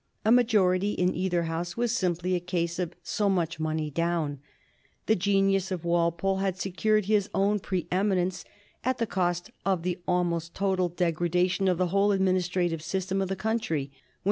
A 0.25 0.31
majority 0.31 0.93
in 0.93 1.13
either 1.13 1.43
House 1.43 1.77
was 1.77 1.91
simply 1.95 2.33
a 2.33 2.39
case 2.39 2.79
of 2.79 2.93
so 3.03 3.29
much 3.29 3.59
money 3.59 3.91
down. 3.91 4.39
The 5.05 5.15
genius 5.15 5.69
of 5.69 5.85
Walpole 5.85 6.37
had 6.37 6.57
secured 6.57 7.05
his 7.05 7.29
own 7.35 7.59
pre 7.59 7.87
eminence 7.91 8.43
at 8.83 8.97
the 8.97 9.05
cost 9.05 9.51
of 9.63 9.83
the 9.83 9.99
almost 10.07 10.55
total 10.55 10.89
degradation 10.89 11.67
of 11.67 11.77
the 11.77 11.89
whole 11.89 12.11
administrative 12.13 12.81
system 12.81 13.21
of 13.21 13.27
the 13.29 13.35
country. 13.35 13.91